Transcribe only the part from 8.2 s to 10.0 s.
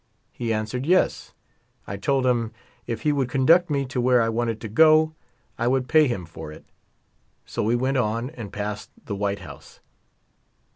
and passed the White House.